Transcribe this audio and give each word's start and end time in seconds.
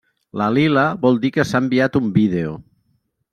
La 0.41 0.45
lila 0.53 0.85
vol 1.03 1.19
dir 1.25 1.31
que 1.35 1.45
s’ha 1.49 1.61
enviat 1.67 1.99
un 2.01 2.09
vídeo. 2.17 2.57